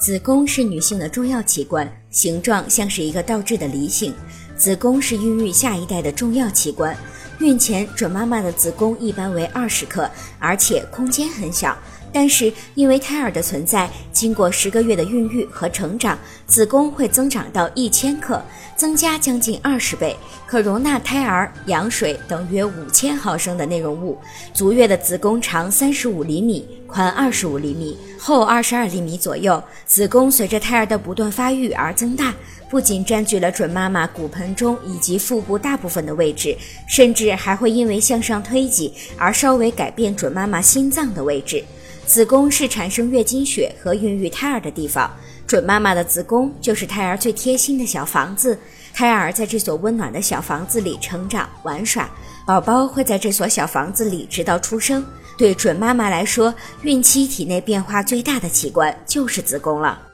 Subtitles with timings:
[0.00, 4.14] 子宫是女性的重要器官，形状像是一个倒置的梨形。
[4.56, 6.96] 子宫是孕育下一代的重要器官。
[7.38, 11.76] 孕前准妈妈的子宫一般为二十克，而且空间很小。
[12.12, 18.42] 但是因为胎儿的存在，经过十个月的孕育和成长，子宫会增长到一千克，
[18.74, 24.18] 增加将近二十倍，可容纳胎儿、羊水等约五千毫升的内容物。
[24.52, 29.62] 足月的子宫长三十五厘米，宽二十五厘米，厚二十二厘米左右。
[29.86, 32.34] 子宫随着胎儿的不断发育而增大，
[32.68, 36.56] 不仅占据了准妈妈骨盆中以及腹部大部分的位置，
[36.88, 41.64] 甚至还会因为向上推挤而稍微改变准妈妈心脏的位置。
[42.06, 45.08] 子宫是产生月经血和孕育胎儿的地方，
[45.46, 48.58] 准妈妈的子宫就是胎儿最贴心的小房子。
[48.92, 52.10] 胎儿在这所温暖的小房子里成长玩耍，
[52.50, 55.06] 宝宝会在这所小房子里直到出生。
[55.38, 60.09] 对准妈妈来说，孕期体内变化最大的器官就是子宫了。